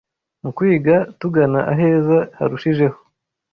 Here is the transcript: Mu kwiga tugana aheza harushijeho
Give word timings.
Mu 0.43 0.49
kwiga 0.57 0.95
tugana 1.19 1.59
aheza 1.73 2.17
harushijeho 2.37 2.97